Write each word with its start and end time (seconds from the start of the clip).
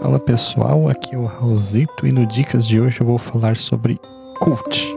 Fala 0.00 0.18
pessoal, 0.18 0.88
aqui 0.88 1.14
é 1.14 1.18
o 1.18 1.26
Raulzito 1.26 2.06
e 2.06 2.10
no 2.10 2.24
Dicas 2.24 2.66
de 2.66 2.80
hoje 2.80 3.02
eu 3.02 3.06
vou 3.06 3.18
falar 3.18 3.58
sobre 3.58 4.00
cult. 4.38 4.88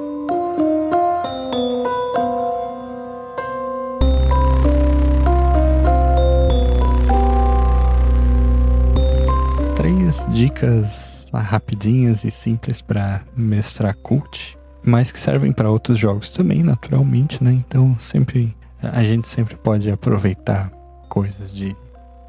Três 9.76 10.26
dicas 10.32 11.28
rapidinhas 11.34 12.24
e 12.24 12.32
simples 12.32 12.82
para 12.82 13.24
mestrar 13.36 13.98
cult, 13.98 14.58
mas 14.82 15.12
que 15.12 15.20
servem 15.20 15.52
para 15.52 15.70
outros 15.70 16.00
jogos 16.00 16.30
também, 16.30 16.64
naturalmente, 16.64 17.44
né? 17.44 17.52
Então 17.52 17.94
sempre 18.00 18.56
a 18.82 19.04
gente 19.04 19.28
sempre 19.28 19.58
pode 19.58 19.92
aproveitar 19.92 20.72
coisas 21.10 21.54
de 21.54 21.76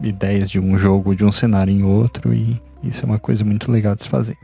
ideias 0.01 0.51
de 0.51 0.59
um 0.59 0.77
jogo, 0.77 1.15
de 1.15 1.25
um 1.25 1.33
cenário 1.33 1.73
em 1.73 1.83
outro, 1.83 2.34
e 2.34 2.61
isso 2.88 3.05
é 3.05 3.06
uma 3.06 3.19
coisa 3.19 3.45
muito 3.45 3.70
legal 3.70 3.95
de 3.95 4.02
se 4.02 4.09
fazer. 4.09 4.37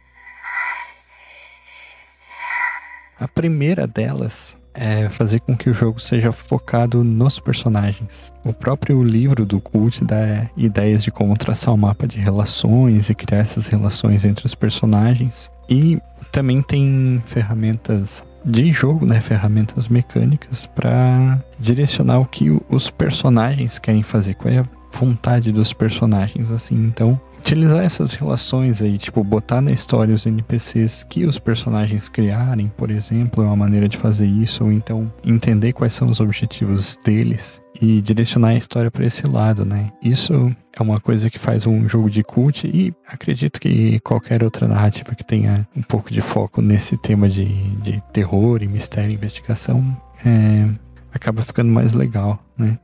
A 3.18 3.28
primeira 3.28 3.86
delas 3.86 4.56
é 4.72 5.08
fazer 5.08 5.40
com 5.40 5.56
que 5.56 5.68
o 5.68 5.74
jogo 5.74 6.00
seja 6.00 6.32
focado 6.32 7.02
nos 7.04 7.38
personagens. 7.38 8.32
O 8.44 8.52
próprio 8.52 9.02
livro 9.02 9.44
do 9.44 9.60
Cult 9.60 10.04
dá 10.04 10.48
ideias 10.56 11.02
de 11.02 11.10
como 11.10 11.36
traçar 11.36 11.74
um 11.74 11.76
mapa 11.76 12.06
de 12.06 12.18
relações 12.18 13.10
e 13.10 13.14
criar 13.14 13.40
essas 13.40 13.66
relações 13.66 14.24
entre 14.24 14.46
os 14.46 14.54
personagens. 14.54 15.50
E 15.68 16.00
também 16.32 16.62
tem 16.62 17.22
ferramentas 17.26 18.24
de 18.44 18.72
jogo, 18.72 19.04
né, 19.04 19.20
ferramentas 19.20 19.88
mecânicas 19.88 20.64
para 20.64 21.42
direcionar 21.58 22.20
o 22.20 22.24
que 22.24 22.50
os 22.70 22.88
personagens 22.88 23.78
querem 23.78 24.02
fazer, 24.02 24.34
qual 24.34 24.54
é 24.54 24.64
vontade 24.92 25.52
dos 25.52 25.72
personagens, 25.72 26.50
assim. 26.50 26.74
Então, 26.74 27.20
utilizar 27.38 27.82
essas 27.82 28.12
relações 28.14 28.82
aí, 28.82 28.98
tipo, 28.98 29.24
botar 29.24 29.60
na 29.60 29.72
história 29.72 30.14
os 30.14 30.26
NPCs 30.26 31.04
que 31.04 31.24
os 31.24 31.38
personagens 31.38 32.08
criarem, 32.08 32.70
por 32.76 32.90
exemplo, 32.90 33.42
é 33.42 33.46
uma 33.46 33.56
maneira 33.56 33.88
de 33.88 33.96
fazer 33.96 34.26
isso, 34.26 34.64
ou 34.64 34.72
então 34.72 35.12
entender 35.24 35.72
quais 35.72 35.92
são 35.92 36.08
os 36.08 36.20
objetivos 36.20 36.98
deles 37.04 37.60
e 37.80 38.02
direcionar 38.02 38.48
a 38.48 38.56
história 38.56 38.90
para 38.90 39.06
esse 39.06 39.26
lado, 39.26 39.64
né? 39.64 39.90
Isso 40.02 40.54
é 40.78 40.82
uma 40.82 41.00
coisa 41.00 41.30
que 41.30 41.38
faz 41.38 41.66
um 41.66 41.88
jogo 41.88 42.10
de 42.10 42.22
cult 42.22 42.66
e 42.66 42.94
acredito 43.06 43.58
que 43.58 43.98
qualquer 44.00 44.44
outra 44.44 44.68
narrativa 44.68 45.14
que 45.14 45.24
tenha 45.24 45.66
um 45.74 45.82
pouco 45.82 46.12
de 46.12 46.20
foco 46.20 46.60
nesse 46.60 46.96
tema 46.98 47.28
de, 47.28 47.46
de 47.76 48.02
terror 48.12 48.62
e 48.62 48.68
mistério 48.68 49.10
e 49.10 49.14
investigação 49.14 49.96
é, 50.24 50.68
acaba 51.12 51.42
ficando 51.42 51.72
mais 51.72 51.94
legal, 51.94 52.38
né? 52.56 52.78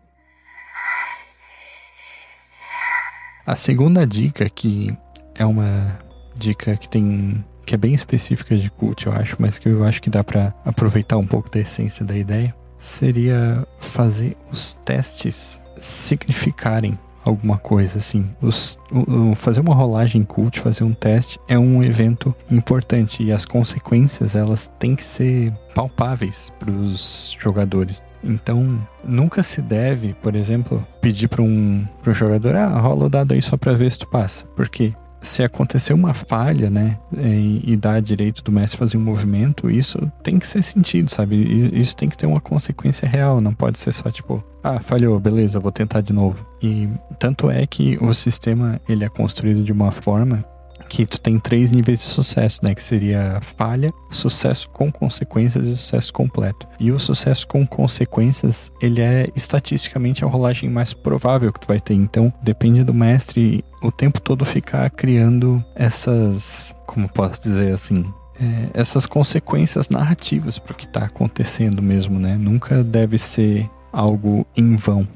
A 3.46 3.54
segunda 3.54 4.04
dica, 4.04 4.50
que 4.50 4.92
é 5.32 5.46
uma 5.46 5.96
dica 6.36 6.76
que 6.76 6.88
tem 6.88 7.44
que 7.64 7.74
é 7.74 7.78
bem 7.78 7.94
específica 7.94 8.56
de 8.56 8.70
cult, 8.70 9.06
eu 9.06 9.12
acho, 9.12 9.36
mas 9.40 9.58
que 9.58 9.68
eu 9.68 9.84
acho 9.84 10.00
que 10.00 10.10
dá 10.10 10.22
para 10.22 10.54
aproveitar 10.64 11.16
um 11.16 11.26
pouco 11.26 11.50
da 11.50 11.60
essência 11.60 12.04
da 12.04 12.16
ideia, 12.16 12.54
seria 12.78 13.66
fazer 13.80 14.36
os 14.52 14.74
testes 14.84 15.60
significarem 15.76 16.98
alguma 17.24 17.58
coisa 17.58 17.98
assim. 17.98 18.30
Os, 18.40 18.78
o, 18.90 19.30
o, 19.30 19.34
fazer 19.34 19.60
uma 19.60 19.74
rolagem 19.74 20.22
cult, 20.22 20.60
fazer 20.60 20.84
um 20.84 20.92
teste 20.92 21.38
é 21.48 21.58
um 21.58 21.82
evento 21.82 22.34
importante 22.50 23.22
e 23.22 23.32
as 23.32 23.44
consequências 23.44 24.36
elas 24.36 24.68
têm 24.78 24.94
que 24.94 25.04
ser 25.04 25.52
palpáveis 25.74 26.52
para 26.58 26.70
os 26.70 27.36
jogadores. 27.38 28.02
Então, 28.26 28.78
nunca 29.04 29.42
se 29.42 29.62
deve, 29.62 30.14
por 30.14 30.34
exemplo, 30.34 30.86
pedir 31.00 31.28
para 31.28 31.42
um, 31.42 31.86
um 32.06 32.14
jogador, 32.14 32.56
ah, 32.56 32.78
rola 32.78 33.06
o 33.06 33.08
dado 33.08 33.32
aí 33.32 33.42
só 33.42 33.56
para 33.56 33.72
ver 33.72 33.90
se 33.90 34.00
tu 34.00 34.06
passa. 34.08 34.44
Porque 34.56 34.92
se 35.20 35.42
acontecer 35.42 35.92
uma 35.92 36.14
falha, 36.14 36.70
né, 36.70 36.98
e, 37.12 37.76
dar 37.76 38.00
direito 38.00 38.42
do 38.42 38.52
mestre 38.52 38.78
fazer 38.78 38.96
um 38.96 39.00
movimento, 39.00 39.70
isso 39.70 39.98
tem 40.22 40.38
que 40.38 40.46
ser 40.46 40.62
sentido, 40.62 41.10
sabe? 41.10 41.36
Isso 41.72 41.96
tem 41.96 42.08
que 42.08 42.16
ter 42.16 42.26
uma 42.26 42.40
consequência 42.40 43.08
real, 43.08 43.40
não 43.40 43.52
pode 43.52 43.78
ser 43.78 43.92
só 43.92 44.10
tipo, 44.10 44.42
ah, 44.62 44.78
falhou, 44.80 45.18
beleza, 45.18 45.60
vou 45.60 45.72
tentar 45.72 46.00
de 46.00 46.12
novo. 46.12 46.38
E 46.62 46.88
tanto 47.18 47.50
é 47.50 47.66
que 47.66 47.98
o 48.00 48.14
sistema 48.14 48.80
ele 48.88 49.04
é 49.04 49.08
construído 49.08 49.62
de 49.62 49.72
uma 49.72 49.90
forma 49.90 50.44
que 50.88 51.04
tu 51.04 51.20
tem 51.20 51.38
três 51.38 51.72
níveis 51.72 52.00
de 52.00 52.06
sucesso, 52.06 52.64
né? 52.64 52.74
Que 52.74 52.82
seria 52.82 53.40
falha, 53.56 53.92
sucesso 54.10 54.68
com 54.70 54.90
consequências 54.90 55.66
e 55.66 55.76
sucesso 55.76 56.12
completo. 56.12 56.66
E 56.78 56.90
o 56.92 56.98
sucesso 56.98 57.46
com 57.46 57.66
consequências, 57.66 58.72
ele 58.80 59.00
é 59.00 59.28
estatisticamente 59.34 60.24
a 60.24 60.28
rolagem 60.28 60.70
mais 60.70 60.92
provável 60.92 61.52
que 61.52 61.60
tu 61.60 61.68
vai 61.68 61.80
ter. 61.80 61.94
Então, 61.94 62.32
depende 62.42 62.84
do 62.84 62.94
mestre 62.94 63.64
o 63.82 63.90
tempo 63.90 64.20
todo 64.20 64.44
ficar 64.44 64.90
criando 64.90 65.64
essas, 65.74 66.74
como 66.86 67.08
posso 67.08 67.42
dizer 67.42 67.72
assim, 67.72 68.04
é, 68.40 68.68
essas 68.74 69.06
consequências 69.06 69.88
narrativas 69.88 70.58
para 70.58 70.72
o 70.72 70.76
que 70.76 70.86
está 70.86 71.04
acontecendo 71.04 71.82
mesmo, 71.82 72.18
né? 72.18 72.36
Nunca 72.36 72.82
deve 72.82 73.18
ser 73.18 73.68
algo 73.92 74.46
em 74.56 74.76
vão. 74.76 75.06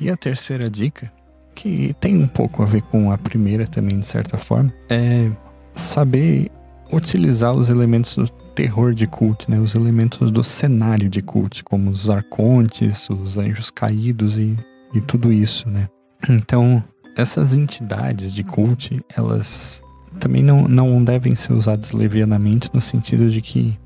E 0.00 0.10
a 0.10 0.16
terceira 0.16 0.68
dica 0.68 1.12
que 1.54 1.94
tem 2.00 2.16
um 2.16 2.26
pouco 2.26 2.62
a 2.62 2.66
ver 2.66 2.82
com 2.82 3.10
a 3.12 3.18
primeira 3.18 3.66
também, 3.66 3.98
de 3.98 4.06
certa 4.06 4.36
forma, 4.36 4.72
é 4.88 5.30
saber 5.74 6.50
utilizar 6.92 7.52
os 7.52 7.70
elementos 7.70 8.16
do 8.16 8.28
terror 8.54 8.94
de 8.94 9.06
cult, 9.06 9.50
né? 9.50 9.58
Os 9.58 9.74
elementos 9.74 10.30
do 10.30 10.44
cenário 10.44 11.08
de 11.08 11.20
cult, 11.22 11.64
como 11.64 11.90
os 11.90 12.08
arcontes, 12.08 13.08
os 13.10 13.36
anjos 13.36 13.70
caídos 13.70 14.38
e, 14.38 14.56
e 14.94 15.00
tudo 15.00 15.32
isso, 15.32 15.68
né? 15.68 15.88
Então, 16.28 16.82
essas 17.16 17.54
entidades 17.54 18.34
de 18.34 18.42
cult, 18.42 19.04
elas 19.14 19.80
também 20.18 20.42
não, 20.42 20.66
não 20.68 21.02
devem 21.02 21.34
ser 21.34 21.52
usadas 21.52 21.92
levianamente 21.92 22.70
no 22.72 22.80
sentido 22.80 23.28
de 23.30 23.40
que 23.40 23.78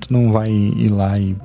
tu 0.00 0.12
não 0.12 0.32
vai 0.32 0.50
ir 0.50 0.90
lá 0.90 1.18
e 1.18 1.36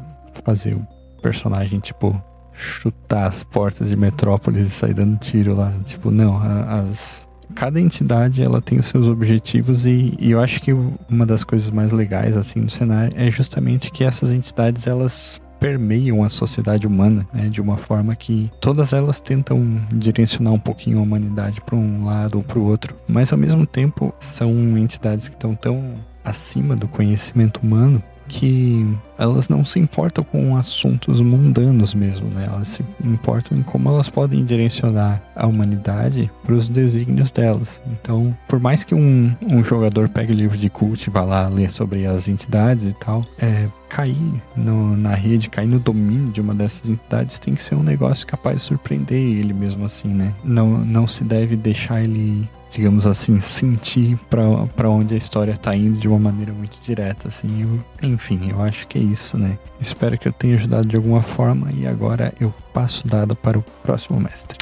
fazer 0.43 0.73
o 0.73 0.87
personagem, 1.21 1.79
tipo, 1.79 2.19
chutar 2.59 3.27
as 3.27 3.43
portas 3.43 3.89
de 3.89 3.95
Metrópolis 3.95 4.67
e 4.67 4.69
sair 4.69 4.93
dando 4.93 5.17
tiro 5.17 5.55
lá. 5.55 5.73
Tipo, 5.85 6.11
não, 6.11 6.37
as 6.37 7.27
cada 7.55 7.79
entidade 7.79 8.43
ela 8.43 8.61
tem 8.61 8.77
os 8.77 8.85
seus 8.85 9.07
objetivos 9.07 9.87
e, 9.87 10.15
e, 10.19 10.31
eu 10.31 10.39
acho 10.39 10.61
que 10.61 10.71
uma 11.09 11.25
das 11.25 11.43
coisas 11.43 11.71
mais 11.71 11.89
legais 11.91 12.37
assim 12.37 12.61
do 12.61 12.71
cenário 12.71 13.11
é 13.17 13.29
justamente 13.31 13.91
que 13.91 14.03
essas 14.03 14.31
entidades 14.31 14.85
elas 14.85 15.41
permeiam 15.59 16.23
a 16.23 16.29
sociedade 16.29 16.87
humana 16.87 17.27
né, 17.33 17.49
de 17.49 17.59
uma 17.59 17.75
forma 17.75 18.15
que 18.15 18.51
todas 18.61 18.93
elas 18.93 19.19
tentam 19.19 19.81
direcionar 19.91 20.51
um 20.51 20.59
pouquinho 20.59 20.99
a 20.99 21.01
humanidade 21.01 21.59
para 21.61 21.75
um 21.75 22.05
lado 22.05 22.37
ou 22.37 22.43
para 22.43 22.59
o 22.59 22.65
outro, 22.65 22.95
mas 23.07 23.33
ao 23.33 23.37
mesmo 23.39 23.65
tempo 23.65 24.13
são 24.19 24.77
entidades 24.77 25.27
que 25.27 25.35
estão 25.35 25.55
tão 25.55 25.95
acima 26.23 26.75
do 26.75 26.87
conhecimento 26.87 27.59
humano 27.61 28.01
que 28.29 28.87
elas 29.17 29.49
não 29.49 29.65
se 29.65 29.79
importam 29.79 30.23
com 30.23 30.55
assuntos 30.55 31.19
mundanos 31.19 31.93
mesmo, 31.93 32.29
né? 32.29 32.47
Elas 32.53 32.69
se 32.69 32.85
importam 33.03 33.57
em 33.57 33.63
como 33.63 33.89
elas 33.89 34.09
podem 34.09 34.45
direcionar 34.45 35.21
a 35.35 35.45
humanidade 35.47 36.31
para 36.43 36.53
os 36.53 36.69
desígnios 36.69 37.31
delas. 37.31 37.81
Então, 37.91 38.35
por 38.47 38.59
mais 38.59 38.83
que 38.83 38.95
um, 38.95 39.35
um 39.51 39.63
jogador 39.63 40.07
pegue 40.07 40.31
livro 40.31 40.57
de 40.57 40.69
cult 40.69 41.05
e 41.05 41.09
vá 41.09 41.23
lá 41.23 41.49
ler 41.49 41.69
sobre 41.69 42.05
as 42.05 42.29
entidades 42.29 42.85
e 42.85 42.93
tal, 42.93 43.25
é, 43.39 43.67
cair 43.89 44.41
no, 44.55 44.95
na 44.95 45.15
rede, 45.15 45.49
cair 45.49 45.67
no 45.67 45.79
domínio 45.79 46.31
de 46.31 46.39
uma 46.39 46.53
dessas 46.53 46.87
entidades 46.87 47.39
tem 47.39 47.55
que 47.55 47.63
ser 47.63 47.75
um 47.75 47.83
negócio 47.83 48.25
capaz 48.25 48.57
de 48.57 48.61
surpreender 48.63 49.17
ele 49.17 49.53
mesmo 49.53 49.83
assim, 49.83 50.07
né? 50.07 50.33
Não, 50.43 50.69
não 50.69 51.07
se 51.07 51.23
deve 51.23 51.55
deixar 51.55 52.01
ele 52.01 52.47
digamos 52.71 53.07
assim, 53.07 53.39
sentir 53.39 54.17
para 54.29 54.89
onde 54.89 55.15
a 55.15 55.17
história 55.17 55.57
tá 55.57 55.75
indo 55.75 55.99
de 55.99 56.07
uma 56.07 56.19
maneira 56.19 56.53
muito 56.53 56.77
direta, 56.81 57.27
assim. 57.27 57.63
Eu, 57.63 58.09
enfim, 58.09 58.51
eu 58.51 58.61
acho 58.61 58.87
que 58.87 58.97
é 58.97 59.01
isso, 59.01 59.37
né? 59.37 59.57
Espero 59.81 60.17
que 60.17 60.27
eu 60.27 60.33
tenha 60.33 60.55
ajudado 60.55 60.87
de 60.87 60.95
alguma 60.95 61.21
forma 61.21 61.71
e 61.71 61.87
agora 61.87 62.33
eu 62.39 62.53
passo 62.73 63.05
o 63.05 63.09
dado 63.09 63.35
para 63.35 63.57
o 63.57 63.63
próximo 63.83 64.19
mestre. 64.19 64.57